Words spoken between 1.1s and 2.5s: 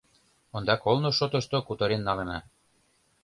шотышто кутырен налына.